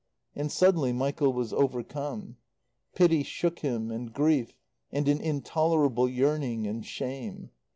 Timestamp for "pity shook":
2.95-3.59